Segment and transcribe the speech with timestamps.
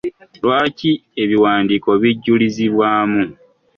[0.43, 0.91] Lwaki
[1.23, 3.23] ebiwandiiko bijulizibwamu?